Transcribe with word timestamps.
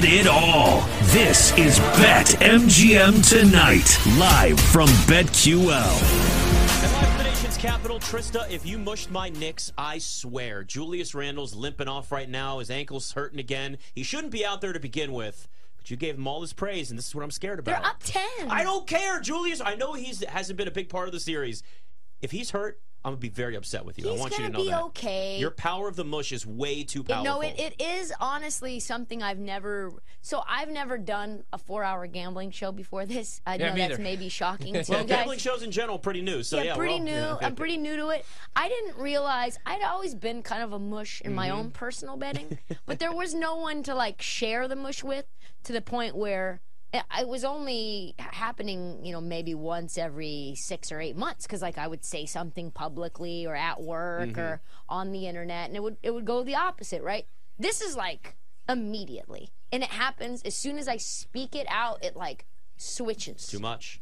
Bet 0.00 0.12
it 0.14 0.26
all. 0.26 0.80
This 1.12 1.52
is 1.58 1.78
Bet 1.78 2.24
MGM 2.40 3.28
Tonight, 3.28 3.98
live 4.18 4.58
from 4.58 4.88
BetQL. 5.04 5.60
And 5.60 6.92
live 6.94 7.08
from 7.08 7.18
the 7.18 7.24
nation's 7.24 7.58
capital, 7.58 7.98
Trista, 7.98 8.50
if 8.50 8.64
you 8.64 8.78
mushed 8.78 9.10
my 9.10 9.28
Knicks, 9.28 9.74
I 9.76 9.98
swear, 9.98 10.64
Julius 10.64 11.14
Randle's 11.14 11.54
limping 11.54 11.86
off 11.86 12.10
right 12.10 12.30
now. 12.30 12.60
His 12.60 12.70
ankle's 12.70 13.12
hurting 13.12 13.38
again. 13.38 13.76
He 13.92 14.02
shouldn't 14.02 14.32
be 14.32 14.42
out 14.42 14.62
there 14.62 14.72
to 14.72 14.80
begin 14.80 15.12
with. 15.12 15.46
But 15.76 15.90
you 15.90 15.98
gave 15.98 16.14
him 16.14 16.26
all 16.26 16.40
this 16.40 16.54
praise, 16.54 16.88
and 16.88 16.98
this 16.98 17.08
is 17.08 17.14
what 17.14 17.22
I'm 17.22 17.30
scared 17.30 17.58
about. 17.58 17.82
They're 17.82 17.90
up 17.90 18.02
10. 18.02 18.48
I 18.50 18.62
don't 18.62 18.86
care, 18.86 19.20
Julius. 19.20 19.60
I 19.60 19.74
know 19.74 19.92
he's 19.92 20.24
hasn't 20.24 20.56
been 20.56 20.68
a 20.68 20.72
big 20.72 20.88
part 20.88 21.08
of 21.08 21.12
the 21.12 21.20
series. 21.20 21.62
If 22.22 22.30
he's 22.30 22.52
hurt, 22.52 22.80
I'm 23.02 23.12
gonna 23.12 23.16
be 23.20 23.30
very 23.30 23.56
upset 23.56 23.84
with 23.86 23.98
you. 23.98 24.10
I 24.10 24.16
want 24.18 24.32
you 24.32 24.44
to 24.44 24.50
gonna 24.50 24.58
know 24.58 24.64
be 24.64 24.70
that. 24.70 24.82
okay. 24.84 25.38
Your 25.38 25.50
power 25.50 25.88
of 25.88 25.96
the 25.96 26.04
mush 26.04 26.32
is 26.32 26.44
way 26.46 26.84
too 26.84 27.02
powerful. 27.02 27.24
No, 27.24 27.40
it, 27.40 27.58
it 27.58 27.80
is 27.80 28.12
honestly 28.20 28.78
something 28.78 29.22
I've 29.22 29.38
never. 29.38 29.92
So 30.20 30.42
I've 30.46 30.68
never 30.68 30.98
done 30.98 31.44
a 31.50 31.56
four-hour 31.56 32.06
gambling 32.08 32.50
show 32.50 32.72
before 32.72 33.06
this. 33.06 33.40
I 33.46 33.54
Yeah, 33.56 33.70
know 33.70 33.76
that's 33.76 33.92
either. 33.94 34.02
maybe 34.02 34.28
shocking 34.28 34.74
to 34.74 34.84
well, 34.86 35.00
you 35.02 35.06
guys. 35.06 35.16
gambling 35.16 35.38
shows 35.38 35.62
in 35.62 35.70
general 35.70 35.98
pretty 35.98 36.20
new. 36.20 36.42
So 36.42 36.58
yeah, 36.58 36.62
yeah, 36.64 36.74
pretty 36.76 36.94
well, 36.96 37.04
new. 37.04 37.10
yeah. 37.12 37.36
I'm 37.40 37.54
pretty 37.54 37.78
new 37.78 37.96
to 37.96 38.08
it. 38.10 38.26
I 38.54 38.68
didn't 38.68 38.98
realize 38.98 39.58
I'd 39.64 39.82
always 39.82 40.14
been 40.14 40.42
kind 40.42 40.62
of 40.62 40.72
a 40.74 40.78
mush 40.78 41.22
in 41.22 41.34
my 41.34 41.48
Mm-hmm. 41.48 41.58
own 41.58 41.70
personal 41.70 42.16
betting, 42.18 42.58
but 42.84 42.98
there 42.98 43.12
was 43.16 43.32
no 43.32 43.56
one 43.56 43.82
to 43.84 43.94
like 43.94 44.20
share 44.20 44.68
the 44.68 44.76
mush 44.76 45.02
with 45.02 45.24
to 45.64 45.72
the 45.72 45.80
point 45.80 46.14
where 46.14 46.60
it 46.92 47.28
was 47.28 47.44
only 47.44 48.14
happening, 48.18 49.04
you 49.04 49.12
know, 49.12 49.20
maybe 49.20 49.54
once 49.54 49.96
every 49.96 50.54
six 50.56 50.90
or 50.90 51.00
eight 51.00 51.16
months 51.16 51.46
because 51.46 51.62
like 51.62 51.78
I 51.78 51.86
would 51.86 52.04
say 52.04 52.26
something 52.26 52.70
publicly 52.70 53.46
or 53.46 53.54
at 53.54 53.80
work 53.80 54.30
Mm-hmm. 54.30 54.40
or 54.40 54.60
on 54.88 55.12
the 55.12 55.26
internet, 55.26 55.68
and 55.68 55.76
it 55.76 55.82
would 55.82 55.96
it 56.02 56.12
would 56.12 56.24
go 56.24 56.42
the 56.42 56.56
opposite, 56.56 57.02
right? 57.02 57.26
This 57.58 57.80
is 57.80 57.96
like 57.96 58.36
immediately, 58.68 59.50
and 59.72 59.82
it 59.82 59.90
happens 59.90 60.42
as 60.42 60.56
soon 60.56 60.78
as 60.78 60.88
I 60.88 60.96
speak 60.96 61.54
it 61.54 61.66
out. 61.68 62.04
It 62.04 62.16
like 62.16 62.46
switches. 62.76 63.46
Too 63.46 63.58
much. 63.60 64.00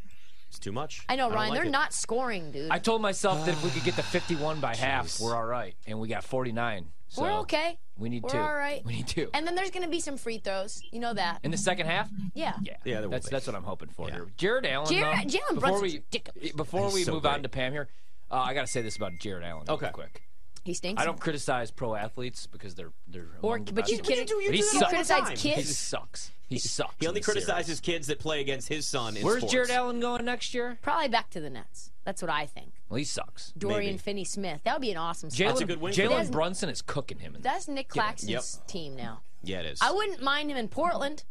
It's 0.48 0.58
too 0.58 0.72
much. 0.72 1.02
I 1.08 1.16
know, 1.16 1.26
don't 1.28 1.34
Ryan. 1.34 1.50
like 1.50 1.58
they're 1.58 1.68
it. 1.68 1.70
not 1.70 1.92
scoring, 1.92 2.50
dude. 2.50 2.70
I 2.70 2.78
told 2.78 3.02
myself 3.02 3.44
that 3.46 3.52
if 3.52 3.62
we 3.64 3.70
could 3.70 3.84
get 3.84 3.94
to 3.96 4.02
51 4.18 4.60
by 4.60 4.74
half, 4.74 5.20
we're 5.20 5.36
all 5.36 5.44
right, 5.44 5.74
and 5.86 6.00
we 6.00 6.08
got 6.08 6.24
49. 6.24 6.86
So 7.10 7.22
We're 7.22 7.32
okay. 7.40 7.78
We 7.96 8.10
need 8.10 8.20
to. 8.20 8.26
We're 8.26 8.32
two. 8.32 8.38
all 8.38 8.54
right. 8.54 8.84
We 8.84 8.96
need 8.96 9.06
two. 9.08 9.30
And 9.32 9.46
then 9.46 9.54
there's 9.54 9.70
going 9.70 9.82
to 9.82 9.88
be 9.88 9.98
some 9.98 10.18
free 10.18 10.38
throws. 10.38 10.82
You 10.92 11.00
know 11.00 11.14
that. 11.14 11.38
In 11.42 11.50
the 11.50 11.56
second 11.56 11.86
half? 11.86 12.10
Yeah. 12.34 12.52
Yeah, 12.62 12.76
Yeah, 12.84 13.00
that's 13.02 13.28
be. 13.28 13.34
that's 13.34 13.46
what 13.46 13.56
I'm 13.56 13.62
hoping 13.64 13.88
for 13.88 14.08
Yeah. 14.08 14.14
here. 14.16 14.26
Jarrett 14.36 14.66
Allen. 14.66 14.90
Jared- 14.92 15.16
though, 15.30 15.38
Jalen 15.38 15.54
before 15.54 15.60
Brunson's 15.60 15.82
we 15.82 15.98
ridiculous. 15.98 16.52
before 16.52 16.92
we 16.92 17.02
so 17.04 17.12
move 17.12 17.24
on 17.24 17.42
to 17.44 17.48
Pam 17.48 17.72
here, 17.72 17.88
uh, 18.30 18.34
I 18.36 18.52
got 18.52 18.60
to 18.60 18.66
say 18.66 18.82
this 18.82 18.96
about 18.96 19.12
Jarrett 19.20 19.42
Allen 19.42 19.64
real 19.66 19.76
Okay. 19.76 19.90
quick. 19.90 20.22
He 20.68 20.74
stinks. 20.74 21.00
I 21.00 21.06
don't 21.06 21.18
criticize 21.18 21.70
pro 21.70 21.94
athletes 21.94 22.46
because 22.46 22.74
they're 22.74 22.92
they're 23.06 23.24
Or, 23.40 23.54
among 23.56 23.64
the 23.64 23.72
but 23.72 23.86
best 23.86 23.90
you 23.90 23.96
in 23.96 24.02
the 24.04 24.08
But 24.10 24.18
you 24.18 24.26
do- 24.26 24.34
you 24.42 24.52
he 24.52 24.60
sucks. 24.60 24.88
criticize 24.90 25.20
time. 25.22 25.36
He 25.38 25.54
kids. 25.54 25.78
sucks. 25.78 26.30
He 26.46 26.58
sucks. 26.58 26.94
He 27.00 27.06
only 27.06 27.20
in 27.20 27.22
the 27.22 27.24
series. 27.24 27.44
criticizes 27.46 27.80
kids 27.80 28.06
that 28.08 28.18
play 28.18 28.42
against 28.42 28.68
his 28.68 28.86
son 28.86 29.16
in 29.16 29.24
Where's 29.24 29.38
sports. 29.38 29.52
Jarrett 29.54 29.70
Allen 29.70 29.98
going 29.98 30.26
next 30.26 30.52
year? 30.52 30.78
Probably 30.82 31.08
back 31.08 31.30
to 31.30 31.40
the 31.40 31.48
Nets. 31.48 31.90
That's 32.04 32.20
what 32.20 32.30
I 32.30 32.44
think. 32.44 32.72
Well, 32.90 32.98
he 32.98 33.04
sucks. 33.04 33.52
Dorian 33.56 33.96
Finney-Smith. 33.96 34.60
That 34.64 34.74
would 34.74 34.82
be 34.82 34.90
an 34.90 34.98
awesome. 34.98 35.30
spot. 35.30 35.46
That's 35.48 35.60
a 35.62 35.64
Jalen 35.64 35.68
good 35.68 35.80
win 35.80 35.94
Jalen. 35.94 36.30
Brunson 36.30 36.68
is 36.68 36.82
cooking 36.82 37.18
him. 37.20 37.34
In 37.34 37.40
That's 37.40 37.66
Nic 37.66 37.88
Claxton's 37.88 38.30
Yep. 38.58 38.66
team 38.66 38.94
now. 38.94 39.22
Yeah, 39.42 39.60
it 39.60 39.66
is. 39.66 39.78
I 39.80 39.90
wouldn't 39.90 40.22
mind 40.22 40.50
him 40.50 40.58
in 40.58 40.68
Portland. 40.68 41.24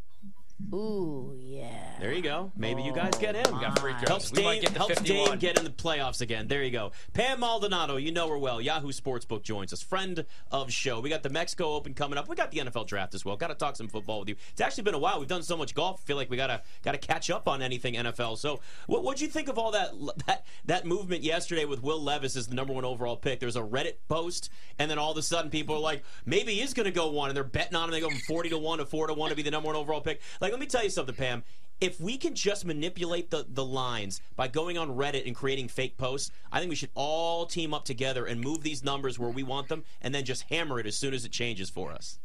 Ooh, 0.73 1.35
yeah. 1.39 1.97
There 1.99 2.11
you 2.13 2.21
go. 2.21 2.51
Maybe 2.57 2.81
you 2.81 2.91
guys 2.91 3.15
get 3.17 3.35
him. 3.35 3.59
got 3.59 3.79
free 3.79 3.93
throws. 3.93 4.07
Helps 4.07 4.31
We 4.31 4.43
might 4.43 4.53
Dame, 4.53 4.61
get 4.61 4.71
to 4.73 4.77
helps 4.79 4.93
51. 4.95 5.29
Dame 5.29 5.39
get 5.39 5.57
in 5.57 5.63
the 5.63 5.69
playoffs 5.69 6.21
again. 6.21 6.47
There 6.47 6.63
you 6.63 6.71
go. 6.71 6.91
Pam 7.13 7.39
Maldonado, 7.39 7.97
you 7.97 8.11
know 8.11 8.27
her 8.27 8.37
well. 8.37 8.59
Yahoo 8.59 8.91
Sportsbook 8.91 9.43
joins 9.43 9.71
us. 9.71 9.83
Friend 9.83 10.25
of 10.51 10.71
show. 10.71 10.99
We 10.99 11.09
got 11.09 11.23
the 11.23 11.29
Mexico 11.29 11.73
Open 11.73 11.93
coming 11.93 12.17
up. 12.17 12.27
We 12.27 12.35
got 12.35 12.51
the 12.51 12.59
NFL 12.59 12.87
draft 12.87 13.13
as 13.13 13.23
well. 13.23 13.37
Got 13.37 13.47
to 13.47 13.55
talk 13.55 13.75
some 13.75 13.87
football 13.87 14.19
with 14.19 14.29
you. 14.29 14.35
It's 14.51 14.61
actually 14.61 14.83
been 14.83 14.95
a 14.95 14.99
while. 14.99 15.19
We've 15.19 15.27
done 15.27 15.43
so 15.43 15.55
much 15.55 15.75
golf. 15.75 16.03
Feel 16.03 16.17
like 16.17 16.29
we 16.29 16.37
gotta 16.37 16.61
gotta 16.83 16.97
catch 16.97 17.29
up 17.29 17.47
on 17.47 17.61
anything 17.61 17.93
NFL. 17.93 18.37
So, 18.37 18.59
what 18.87 19.03
what'd 19.03 19.21
you 19.21 19.27
think 19.27 19.49
of 19.49 19.57
all 19.57 19.71
that 19.71 19.91
that 20.25 20.45
that 20.65 20.85
movement 20.85 21.23
yesterday 21.23 21.65
with 21.65 21.83
Will 21.83 22.01
Levis 22.01 22.35
as 22.35 22.47
the 22.47 22.55
number 22.55 22.73
one 22.73 22.83
overall 22.83 23.15
pick? 23.15 23.39
There's 23.39 23.55
a 23.55 23.61
Reddit 23.61 23.97
post, 24.07 24.49
and 24.79 24.89
then 24.89 24.97
all 24.97 25.11
of 25.11 25.17
a 25.17 25.21
sudden 25.21 25.49
people 25.51 25.75
are 25.75 25.79
like, 25.79 26.03
maybe 26.25 26.55
he's 26.55 26.73
gonna 26.73 26.91
go 26.91 27.11
one, 27.11 27.29
and 27.29 27.37
they're 27.37 27.43
betting 27.43 27.75
on 27.75 27.85
him. 27.85 27.91
They 27.91 28.01
go 28.01 28.09
from 28.09 28.19
forty 28.27 28.49
to 28.49 28.57
one 28.57 28.79
to 28.79 28.85
four 28.85 29.07
to 29.07 29.13
one 29.13 29.29
to 29.29 29.35
be 29.35 29.43
the 29.43 29.51
number 29.51 29.67
one 29.67 29.75
overall 29.75 30.01
pick. 30.01 30.21
Like, 30.41 30.46
let 30.49 30.59
me 30.59 30.65
tell 30.65 30.83
you 30.83 30.89
something, 30.89 31.15
Pam 31.15 31.43
if 31.79 31.99
we 32.01 32.17
can 32.17 32.33
just 32.33 32.65
manipulate 32.65 33.29
the, 33.29 33.45
the 33.47 33.65
lines 33.65 34.21
by 34.35 34.47
going 34.47 34.77
on 34.77 34.89
Reddit 34.89 35.25
and 35.25 35.35
creating 35.35 35.67
fake 35.67 35.97
posts, 35.97 36.31
I 36.51 36.59
think 36.59 36.69
we 36.69 36.75
should 36.75 36.89
all 36.95 37.45
team 37.45 37.73
up 37.73 37.85
together 37.85 38.25
and 38.25 38.41
move 38.41 38.63
these 38.63 38.83
numbers 38.83 39.19
where 39.19 39.29
we 39.29 39.43
want 39.43 39.67
them 39.67 39.83
and 40.01 40.13
then 40.13 40.25
just 40.25 40.43
hammer 40.43 40.79
it 40.79 40.87
as 40.87 40.97
soon 40.97 41.13
as 41.13 41.25
it 41.25 41.31
changes 41.31 41.69
for 41.69 41.91
us. 41.91 42.19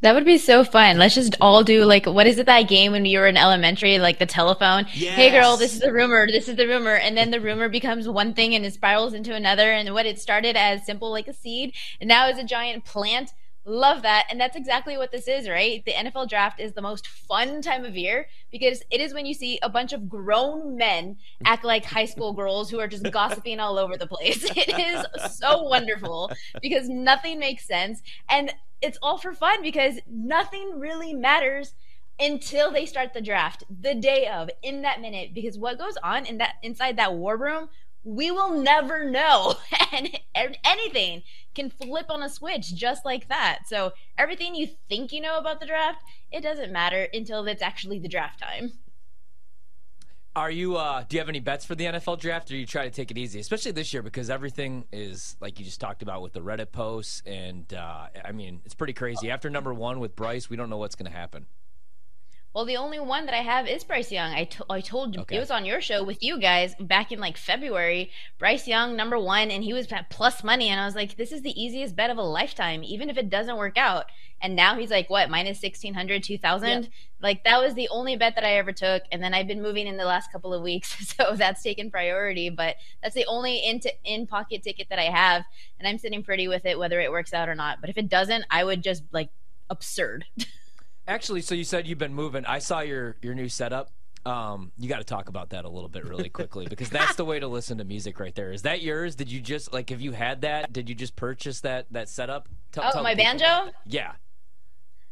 That 0.00 0.16
would 0.16 0.24
be 0.24 0.38
so 0.38 0.64
fun. 0.64 0.98
Let's 0.98 1.14
just 1.14 1.36
all 1.40 1.62
do 1.62 1.84
like 1.84 2.06
what 2.06 2.26
is 2.26 2.36
it 2.38 2.46
that 2.46 2.62
game 2.62 2.90
when 2.90 3.04
you 3.04 3.20
were 3.20 3.28
in 3.28 3.36
elementary, 3.36 4.00
like 4.00 4.18
the 4.18 4.26
telephone? 4.26 4.84
Hey 4.84 5.30
girl, 5.30 5.56
this 5.56 5.74
is 5.74 5.80
the 5.80 5.92
rumor, 5.92 6.26
this 6.26 6.48
is 6.48 6.56
the 6.56 6.66
rumor, 6.66 6.96
and 6.96 7.16
then 7.16 7.30
the 7.30 7.40
rumor 7.40 7.68
becomes 7.68 8.08
one 8.08 8.34
thing 8.34 8.52
and 8.56 8.66
it 8.66 8.74
spirals 8.74 9.14
into 9.14 9.32
another 9.32 9.70
and 9.70 9.94
what 9.94 10.06
it 10.06 10.18
started 10.18 10.56
as 10.56 10.84
simple 10.84 11.12
like 11.12 11.28
a 11.28 11.32
seed 11.32 11.72
and 12.00 12.08
now 12.08 12.28
is 12.28 12.36
a 12.36 12.42
giant 12.42 12.84
plant. 12.84 13.32
Love 13.64 14.02
that. 14.02 14.26
And 14.28 14.40
that's 14.40 14.56
exactly 14.56 14.96
what 14.96 15.12
this 15.12 15.28
is, 15.28 15.48
right? 15.48 15.84
The 15.84 15.92
NFL 15.92 16.28
draft 16.28 16.58
is 16.58 16.72
the 16.72 16.82
most 16.82 17.06
fun 17.06 17.62
time 17.62 17.84
of 17.84 17.96
year 17.96 18.26
because 18.50 18.82
it 18.90 19.00
is 19.00 19.14
when 19.14 19.24
you 19.24 19.34
see 19.34 19.58
a 19.62 19.68
bunch 19.68 19.92
of 19.92 20.08
grown 20.08 20.76
men 20.76 21.16
act 21.44 21.64
like 21.64 21.84
high 21.84 22.06
school 22.06 22.32
girls 22.32 22.70
who 22.70 22.80
are 22.80 22.88
just 22.88 23.08
gossiping 23.12 23.60
all 23.60 23.78
over 23.78 23.96
the 23.96 24.06
place. 24.06 24.44
It 24.56 24.78
is 24.78 25.34
so 25.34 25.62
wonderful 25.62 26.30
because 26.60 26.88
nothing 26.88 27.38
makes 27.38 27.66
sense. 27.66 28.02
And 28.28 28.52
it's 28.80 28.98
all 29.02 29.18
for 29.18 29.32
fun 29.32 29.62
because 29.62 29.98
nothing 30.06 30.78
really 30.78 31.12
matters 31.12 31.74
until 32.18 32.70
they 32.70 32.86
start 32.86 33.14
the 33.14 33.20
draft 33.20 33.64
the 33.80 33.94
day 33.94 34.26
of 34.28 34.50
in 34.62 34.82
that 34.82 35.00
minute 35.00 35.34
because 35.34 35.58
what 35.58 35.78
goes 35.78 35.96
on 36.02 36.26
in 36.26 36.38
that 36.38 36.54
inside 36.62 36.96
that 36.96 37.14
war 37.14 37.36
room 37.36 37.68
we 38.04 38.30
will 38.30 38.50
never 38.60 39.04
know 39.04 39.54
and 39.92 40.18
and 40.34 40.58
anything 40.64 41.22
can 41.54 41.70
flip 41.70 42.06
on 42.08 42.22
a 42.22 42.28
switch 42.28 42.74
just 42.74 43.04
like 43.04 43.28
that 43.28 43.60
so 43.66 43.92
everything 44.18 44.54
you 44.54 44.68
think 44.88 45.12
you 45.12 45.20
know 45.20 45.38
about 45.38 45.60
the 45.60 45.66
draft 45.66 46.02
it 46.30 46.40
doesn't 46.40 46.72
matter 46.72 47.06
until 47.12 47.46
it's 47.46 47.62
actually 47.62 47.98
the 47.98 48.08
draft 48.08 48.40
time 48.40 48.72
Are 50.34 50.50
you? 50.50 50.76
Uh, 50.78 51.04
do 51.06 51.16
you 51.16 51.20
have 51.20 51.28
any 51.28 51.40
bets 51.40 51.66
for 51.66 51.74
the 51.74 51.84
NFL 51.84 52.18
draft, 52.18 52.50
or 52.50 52.56
you 52.56 52.64
try 52.64 52.84
to 52.84 52.90
take 52.90 53.10
it 53.10 53.18
easy, 53.18 53.38
especially 53.38 53.72
this 53.72 53.92
year 53.92 54.02
because 54.02 54.30
everything 54.30 54.86
is 54.90 55.36
like 55.40 55.58
you 55.58 55.64
just 55.66 55.78
talked 55.78 56.00
about 56.00 56.22
with 56.22 56.32
the 56.32 56.40
Reddit 56.40 56.72
posts, 56.72 57.22
and 57.26 57.70
uh, 57.74 58.06
I 58.24 58.32
mean 58.32 58.62
it's 58.64 58.74
pretty 58.74 58.94
crazy. 58.94 59.30
After 59.30 59.50
number 59.50 59.74
one 59.74 60.00
with 60.00 60.16
Bryce, 60.16 60.48
we 60.48 60.56
don't 60.56 60.70
know 60.70 60.78
what's 60.78 60.94
going 60.94 61.10
to 61.12 61.16
happen. 61.16 61.44
Well, 62.54 62.66
the 62.66 62.76
only 62.76 63.00
one 63.00 63.24
that 63.24 63.34
I 63.34 63.40
have 63.42 63.66
is 63.66 63.82
Bryce 63.82 64.12
Young. 64.12 64.30
I, 64.32 64.44
to- 64.44 64.66
I 64.68 64.82
told 64.82 65.16
Okay. 65.16 65.36
it 65.36 65.40
was 65.40 65.50
on 65.50 65.64
your 65.64 65.80
show 65.80 66.04
with 66.04 66.22
you 66.22 66.38
guys 66.38 66.74
back 66.78 67.10
in 67.10 67.18
like 67.18 67.38
February. 67.38 68.10
Bryce 68.38 68.68
Young, 68.68 68.94
number 68.94 69.18
one, 69.18 69.50
and 69.50 69.64
he 69.64 69.72
was 69.72 69.90
at 69.90 70.10
plus 70.10 70.44
money. 70.44 70.68
And 70.68 70.78
I 70.78 70.84
was 70.84 70.94
like, 70.94 71.16
this 71.16 71.32
is 71.32 71.40
the 71.40 71.58
easiest 71.58 71.96
bet 71.96 72.10
of 72.10 72.18
a 72.18 72.22
lifetime, 72.22 72.84
even 72.84 73.08
if 73.08 73.16
it 73.16 73.30
doesn't 73.30 73.56
work 73.56 73.78
out. 73.78 74.04
And 74.42 74.54
now 74.54 74.74
he's 74.76 74.90
like, 74.90 75.08
what, 75.08 75.30
minus 75.30 75.62
1600, 75.62 76.22
2000? 76.22 76.90
Like, 77.22 77.42
that 77.44 77.58
was 77.62 77.72
the 77.72 77.88
only 77.88 78.16
bet 78.16 78.34
that 78.34 78.44
I 78.44 78.54
ever 78.58 78.72
took. 78.72 79.02
And 79.10 79.22
then 79.22 79.32
I've 79.32 79.46
been 79.46 79.62
moving 79.62 79.86
in 79.86 79.96
the 79.96 80.04
last 80.04 80.30
couple 80.30 80.52
of 80.52 80.62
weeks. 80.62 80.94
So 81.16 81.34
that's 81.36 81.62
taken 81.62 81.90
priority. 81.90 82.50
But 82.50 82.76
that's 83.02 83.14
the 83.14 83.24
only 83.28 83.58
in, 83.58 83.80
in 84.04 84.26
pocket 84.26 84.62
ticket 84.62 84.88
that 84.90 84.98
I 84.98 85.04
have. 85.10 85.44
And 85.78 85.88
I'm 85.88 85.96
sitting 85.98 86.22
pretty 86.22 86.48
with 86.48 86.66
it, 86.66 86.78
whether 86.78 87.00
it 87.00 87.10
works 87.12 87.32
out 87.32 87.48
or 87.48 87.54
not. 87.54 87.80
But 87.80 87.88
if 87.88 87.96
it 87.96 88.10
doesn't, 88.10 88.44
I 88.50 88.62
would 88.64 88.82
just 88.82 89.04
like 89.10 89.30
absurd. 89.70 90.26
Actually, 91.06 91.42
so 91.42 91.54
you 91.54 91.64
said 91.64 91.86
you've 91.86 91.98
been 91.98 92.14
moving. 92.14 92.44
I 92.46 92.58
saw 92.58 92.80
your 92.80 93.16
your 93.22 93.34
new 93.34 93.48
setup. 93.48 93.90
Um, 94.24 94.70
you 94.78 94.88
got 94.88 94.98
to 94.98 95.04
talk 95.04 95.28
about 95.28 95.50
that 95.50 95.64
a 95.64 95.68
little 95.68 95.88
bit 95.88 96.04
really 96.04 96.28
quickly 96.28 96.66
because 96.68 96.88
that's 96.90 97.16
the 97.16 97.24
way 97.24 97.40
to 97.40 97.48
listen 97.48 97.78
to 97.78 97.84
music 97.84 98.20
right 98.20 98.34
there. 98.34 98.52
Is 98.52 98.62
that 98.62 98.80
yours? 98.80 99.16
Did 99.16 99.30
you 99.32 99.40
just 99.40 99.72
like 99.72 99.90
have 99.90 100.00
you 100.00 100.12
had 100.12 100.42
that? 100.42 100.72
Did 100.72 100.88
you 100.88 100.94
just 100.94 101.16
purchase 101.16 101.60
that 101.62 101.86
that 101.90 102.08
setup? 102.08 102.48
Tell, 102.70 102.84
Oh, 102.86 102.90
tell 102.92 103.02
my 103.02 103.16
banjo? 103.16 103.72
Yeah. 103.84 104.12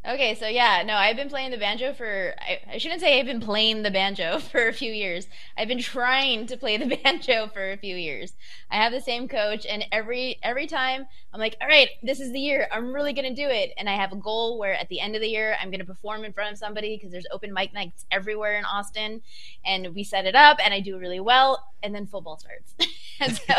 Okay, 0.03 0.35
so 0.35 0.49
yeah, 0.49 0.83
no, 0.87 0.95
I've 0.95 1.17
been 1.17 1.29
playing 1.29 1.51
the 1.51 1.59
banjo 1.59 1.93
for, 1.93 2.35
I, 2.41 2.61
I 2.73 2.79
shouldn't 2.79 3.03
say 3.03 3.21
I've 3.21 3.27
been 3.27 3.41
playing 3.41 3.83
the 3.83 3.91
banjo 3.91 4.39
for 4.51 4.67
a 4.67 4.73
few 4.73 4.91
years. 4.91 5.27
I've 5.59 5.69
been 5.69 5.79
trying 5.79 6.47
to 6.47 6.57
play 6.57 6.79
the 6.79 6.97
banjo 7.05 7.49
for 7.53 7.71
a 7.71 7.77
few 7.77 7.95
years. 7.95 8.33
I 8.71 8.77
have 8.77 8.93
the 8.93 9.01
same 9.03 9.29
coach, 9.29 9.67
and 9.67 9.85
every 9.93 10.39
every 10.43 10.67
time 10.67 11.07
I'm 11.35 11.39
like, 11.41 11.57
all 11.61 11.69
right, 11.69 11.91
this 12.03 12.19
is 12.19 12.33
the 12.33 12.41
year. 12.41 12.67
I'm 12.73 12.95
really 12.95 13.13
going 13.13 13.29
to 13.29 13.43
do 13.43 13.47
it. 13.49 13.73
And 13.77 13.91
I 13.91 13.95
have 13.95 14.13
a 14.13 14.17
goal 14.17 14.59
where 14.59 14.73
at 14.73 14.89
the 14.89 15.01
end 15.01 15.17
of 15.17 15.21
the 15.21 15.29
year, 15.29 15.55
I'm 15.61 15.69
going 15.71 15.81
to 15.81 15.85
perform 15.87 16.25
in 16.25 16.33
front 16.33 16.53
of 16.53 16.59
somebody 16.59 16.97
because 16.97 17.13
there's 17.13 17.27
open 17.31 17.53
mic 17.53 17.75
nights 17.75 18.07
everywhere 18.11 18.59
in 18.59 18.65
Austin. 18.65 19.21
And 19.67 19.95
we 19.95 20.03
set 20.03 20.25
it 20.25 20.35
up, 20.35 20.57
and 20.65 20.73
I 20.73 20.81
do 20.81 20.99
really 20.99 21.21
well, 21.21 21.63
and 21.83 21.95
then 21.95 22.07
football 22.07 22.39
starts. 22.39 22.75
and 23.21 23.37
so, 23.37 23.55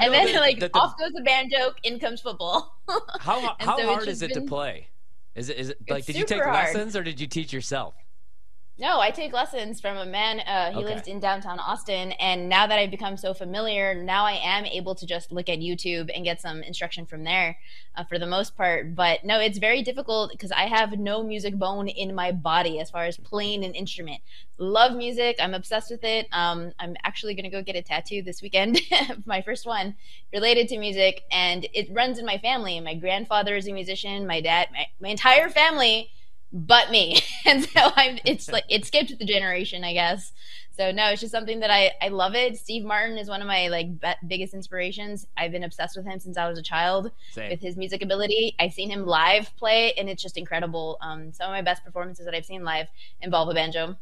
and 0.00 0.14
then 0.14 0.26
that- 0.32 0.40
like 0.40 0.60
that 0.60 0.72
the- 0.72 0.78
off 0.78 0.96
goes 0.96 1.10
the 1.12 1.22
banjo, 1.22 1.74
in 1.82 1.98
comes 1.98 2.20
football. 2.20 2.76
How 3.18 3.56
how 3.58 3.78
so 3.78 3.86
hard 3.86 4.06
is 4.06 4.22
it 4.22 4.32
to 4.34 4.42
play? 4.42 4.90
Is 5.36 5.50
it 5.50 5.58
is 5.58 5.68
it 5.70 5.78
like 5.88 5.98
It's 6.00 6.06
did 6.06 6.16
you 6.16 6.24
take 6.24 6.42
hard. 6.42 6.54
lessons 6.54 6.96
or 6.96 7.02
did 7.02 7.20
you 7.20 7.26
teach 7.26 7.52
yourself? 7.52 7.94
No, 8.78 9.00
I 9.00 9.10
take 9.10 9.32
lessons 9.32 9.80
from 9.80 9.96
a 9.96 10.04
man. 10.04 10.40
Uh, 10.40 10.70
he 10.70 10.76
Okay. 10.84 10.84
lives 10.84 11.08
in 11.08 11.18
downtown 11.18 11.58
Austin, 11.58 12.12
and 12.12 12.46
now 12.46 12.66
that 12.66 12.78
I've 12.78 12.90
become 12.90 13.16
so 13.16 13.32
familiar, 13.32 13.94
now 13.94 14.26
I 14.26 14.32
am 14.32 14.66
able 14.66 14.94
to 14.96 15.06
just 15.06 15.32
look 15.32 15.48
at 15.48 15.60
YouTube 15.60 16.10
and 16.14 16.24
get 16.24 16.42
some 16.42 16.62
instruction 16.62 17.06
from 17.06 17.24
there, 17.24 17.56
uh, 17.94 18.04
for 18.04 18.18
the 18.18 18.26
most 18.26 18.54
part. 18.54 18.94
But 18.94 19.24
no, 19.24 19.40
it's 19.40 19.56
very 19.56 19.80
difficult 19.80 20.30
because 20.30 20.52
I 20.52 20.66
have 20.66 20.98
no 20.98 21.22
music 21.22 21.54
bone 21.58 21.88
in 21.88 22.14
my 22.14 22.32
body 22.32 22.78
as 22.78 22.90
far 22.90 23.06
as 23.06 23.16
playing 23.16 23.64
an 23.64 23.74
instrument. 23.74 24.20
Love 24.58 24.94
music. 24.94 25.36
I'm 25.40 25.54
obsessed 25.54 25.90
with 25.90 26.04
it. 26.04 26.28
Um, 26.32 26.72
I'm 26.78 26.96
actually 27.02 27.34
gonna 27.34 27.48
go 27.48 27.62
get 27.62 27.76
a 27.76 27.82
tattoo 27.82 28.20
this 28.20 28.42
weekend, 28.42 28.78
my 29.24 29.40
first 29.40 29.64
one, 29.64 29.94
related 30.34 30.68
to 30.68 30.78
music, 30.78 31.22
and 31.32 31.66
it 31.72 31.88
runs 31.94 32.18
in 32.18 32.26
my 32.26 32.36
family. 32.36 32.78
My 32.80 32.94
grandfather 32.94 33.56
is 33.56 33.66
a 33.68 33.72
musician. 33.72 34.26
My 34.26 34.42
dad, 34.42 34.68
my, 34.70 34.86
my 35.00 35.08
entire 35.08 35.48
family 35.48 36.10
but 36.52 36.90
me. 36.90 37.20
And 37.46 37.62
so 37.62 37.92
I'm 37.94 38.18
it's 38.24 38.50
like 38.50 38.64
it 38.68 38.84
skipped 38.84 39.16
the 39.16 39.24
generation, 39.24 39.84
I 39.84 39.92
guess. 39.92 40.32
So 40.76 40.90
no, 40.90 41.10
it's 41.10 41.20
just 41.20 41.30
something 41.30 41.60
that 41.60 41.70
I 41.70 41.92
I 42.02 42.08
love 42.08 42.34
it. 42.34 42.58
Steve 42.58 42.84
Martin 42.84 43.18
is 43.18 43.28
one 43.28 43.40
of 43.40 43.46
my 43.46 43.68
like 43.68 44.00
be- 44.00 44.26
biggest 44.26 44.52
inspirations. 44.52 45.28
I've 45.36 45.52
been 45.52 45.62
obsessed 45.62 45.96
with 45.96 46.06
him 46.06 46.18
since 46.18 46.36
I 46.36 46.48
was 46.48 46.58
a 46.58 46.62
child 46.62 47.12
Same. 47.30 47.50
with 47.50 47.60
his 47.60 47.76
music 47.76 48.02
ability. 48.02 48.56
I've 48.58 48.72
seen 48.72 48.90
him 48.90 49.06
live 49.06 49.54
play 49.56 49.92
and 49.92 50.08
it's 50.08 50.20
just 50.20 50.36
incredible. 50.36 50.98
Um 51.00 51.32
some 51.32 51.46
of 51.46 51.52
my 51.52 51.62
best 51.62 51.84
performances 51.84 52.24
that 52.24 52.34
I've 52.34 52.44
seen 52.44 52.64
live 52.64 52.88
involve 53.20 53.48
a 53.48 53.54
banjo. 53.54 53.96